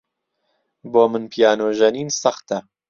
بۆ 0.91 1.03
من 1.11 1.23
پیانۆ 1.31 1.67
ژەنین 1.77 2.09
سەختە. 2.21 2.57